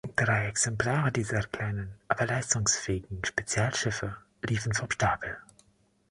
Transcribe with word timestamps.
Drei 0.15 0.47
Exemplare 0.47 1.11
dieser 1.11 1.43
kleinen, 1.43 1.91
aber 2.07 2.25
leistungsfähigen 2.25 3.23
Spezialschiffe 3.23 4.17
liefen 4.41 4.73
vom 4.73 4.89
Stapel. 4.89 5.37